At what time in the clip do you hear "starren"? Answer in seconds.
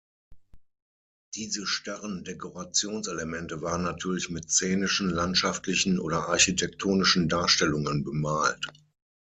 1.67-2.23